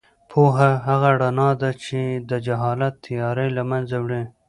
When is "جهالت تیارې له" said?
2.45-3.63